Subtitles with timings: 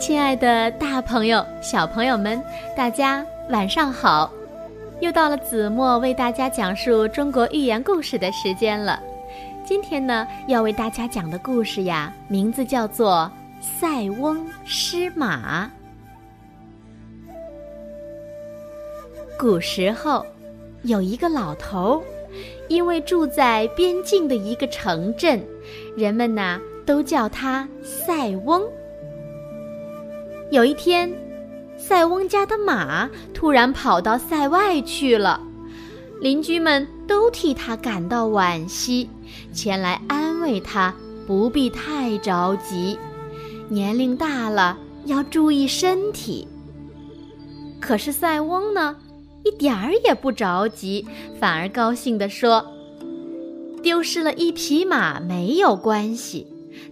[0.00, 2.42] 亲爱的，大朋友、小朋友们，
[2.76, 4.32] 大家晚上好！
[5.00, 9.00] 又到了子墨为大家讲述中国寓言故事的时间了。
[9.64, 13.30] 今天呢，要为大家讲的故事呀，名字叫做
[13.64, 15.66] 《塞翁失马》。
[19.38, 20.24] 古时候，
[20.82, 22.02] 有一个老头，
[22.68, 25.44] 因为住在边境的一个城镇，
[25.96, 28.62] 人们呐都叫他塞翁。
[30.50, 31.12] 有一天，
[31.76, 35.40] 塞翁家的马突然跑到塞外去了，
[36.20, 39.10] 邻居们都替他感到惋惜，
[39.52, 40.94] 前来安慰他
[41.26, 42.96] 不必太着急，
[43.68, 46.46] 年龄大了要注意身体。
[47.80, 48.96] 可是塞翁呢，
[49.44, 51.06] 一点儿也不着急，
[51.38, 52.64] 反而高兴地说
[53.82, 56.46] ：“丢失了一匹马没有关系。”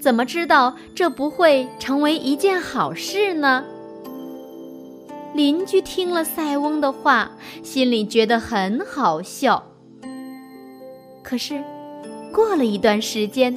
[0.00, 3.64] 怎么知道这不会成为一件好事呢？
[5.34, 7.30] 邻居听了塞翁的话，
[7.62, 9.64] 心里觉得很好笑。
[11.22, 11.62] 可是，
[12.32, 13.56] 过了一段时间，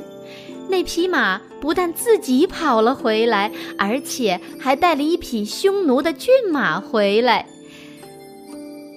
[0.69, 7.45] 那匹马不但自己跑了回来，而且还带了一匹匈奴的骏马回来。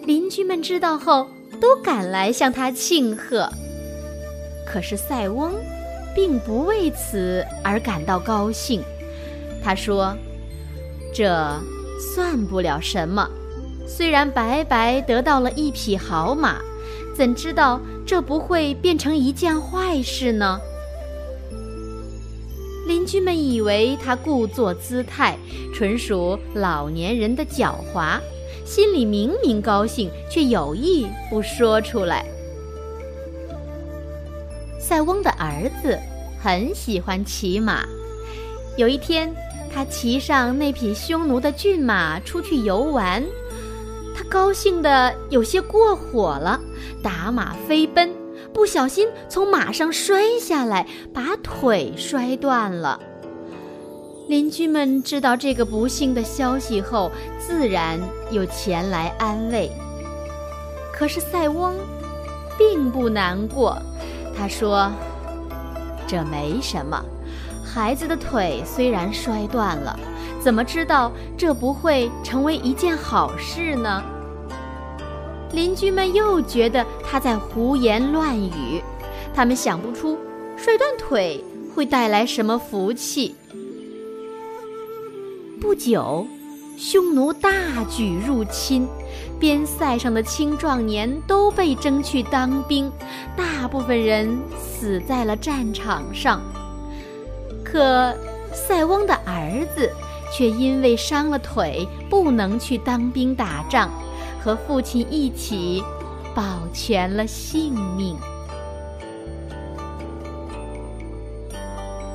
[0.05, 1.27] 邻居们知道后，
[1.61, 3.49] 都赶来向他庆贺。
[4.67, 5.53] 可是塞翁。
[6.17, 8.83] 并不为此而感到高兴，
[9.63, 10.17] 他说
[11.15, 11.61] ：“这
[12.01, 13.29] 算不了什么，
[13.87, 16.57] 虽然白白得到了一匹好马，
[17.15, 20.59] 怎知道这不会变成一件坏事呢？”
[22.89, 25.37] 邻居们以为他故作姿态，
[25.75, 28.19] 纯属老年人的狡猾，
[28.65, 32.25] 心里明明高兴，却有意不说出来。
[34.89, 35.99] 塞翁的儿子
[36.41, 37.85] 很喜欢骑马。
[38.77, 39.35] 有一天，
[39.75, 43.21] 他骑上那匹匈奴的骏马出去游玩，
[44.15, 46.61] 他高兴的有些过火了，
[47.03, 48.15] 打马飞奔，
[48.55, 53.01] 不小心从马上摔下来，把腿摔断了。
[54.29, 57.11] 邻居们知道这个不幸的消息后，
[57.41, 57.99] 自然
[58.31, 59.69] 又前来安慰。
[60.93, 61.75] 可是塞翁
[62.57, 63.83] 并不难过。
[64.39, 64.91] 他说
[66.07, 67.03] ：“这没什么，
[67.65, 69.99] 孩子的腿虽然摔断了，
[70.41, 74.03] 怎么知道这不会成为一件好事呢？”
[75.53, 78.83] 邻居们又觉得他在胡言乱语，
[79.35, 80.19] 他们想不出
[80.57, 81.43] 摔断腿
[81.75, 83.35] 会带来什么福气。
[85.61, 86.27] 不久，
[86.77, 87.51] 匈奴大
[87.91, 88.87] 举入侵。
[89.39, 92.91] 边塞上的青壮年都被征去当兵，
[93.37, 96.41] 大部分人死在了战场上。
[97.63, 98.15] 可
[98.53, 99.91] 塞翁的儿子
[100.33, 103.91] 却因为伤了腿，不能去当兵打仗，
[104.43, 105.83] 和父亲一起
[106.35, 108.17] 保全了性命。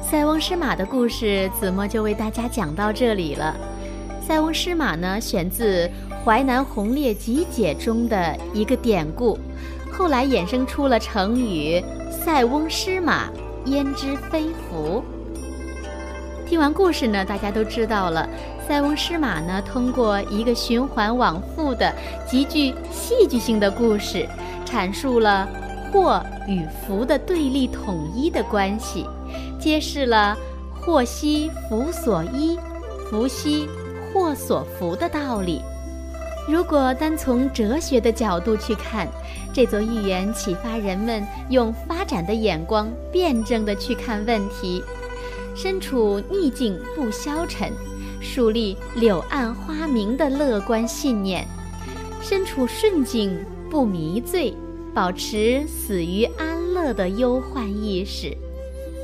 [0.01, 3.55] 塞翁失马的故事，子墨就为大家讲到这里了。
[4.31, 5.85] 塞翁失马呢，选自。
[6.23, 9.37] 《淮南鸿烈集解》中的一个典故，
[9.91, 13.29] 后来衍生出了成语“塞翁失马，
[13.65, 15.03] 焉知非福”。
[16.47, 18.25] 听完故事呢，大家都知道了，
[18.65, 21.93] 塞翁失马呢，通过一个循环往复的
[22.25, 24.25] 极具戏剧性的故事，
[24.65, 25.45] 阐述了
[25.91, 29.05] 祸与福的对立统一的关系，
[29.59, 30.37] 揭示了
[30.79, 32.57] 祸兮福所依，
[33.09, 33.67] 福兮
[34.13, 35.61] 祸所伏的道理。
[36.47, 39.07] 如果单从哲学的角度去看，
[39.53, 44.83] 这座寓言启发人们用发展的眼光辩证地去看问题，
[45.55, 47.71] 身处逆境不消沉，
[48.19, 51.43] 树立柳暗花明的乐观信念；
[52.21, 53.37] 身处顺境
[53.69, 54.53] 不迷醉，
[54.95, 58.35] 保持死于安乐的忧患意识。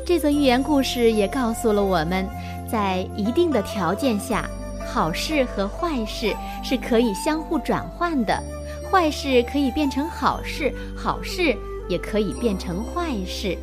[0.05, 2.27] 这座寓言故事也告诉了我们，
[2.69, 4.49] 在一定的条件下。
[4.87, 8.41] 好事和坏事是可以相互转换的，
[8.89, 11.55] 坏事可以变成好事，好事
[11.87, 13.57] 也可以变成坏事。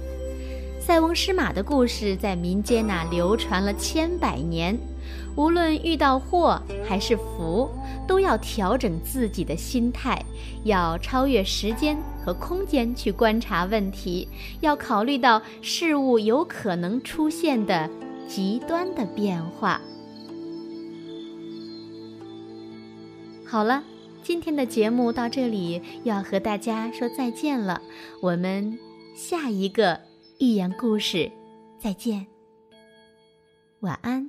[0.81, 4.79] 塞翁失马的故事在民间呐流传了千百年。
[5.37, 7.69] 无论遇到祸还是福，
[8.07, 10.23] 都要调整自己的心态，
[10.63, 14.29] 要超越时间和空间去观察问题，
[14.61, 17.91] 要考虑到事物有可能出现的
[18.29, 19.81] 极端的变化。
[23.55, 23.85] 好了
[24.25, 27.81] 今天的节目到这里要和大家说再见了
[28.21, 28.77] 我们
[29.15, 30.01] 下一个
[30.41, 31.31] 寓言故事
[31.79, 32.27] 再见。
[33.79, 34.29] 晚安。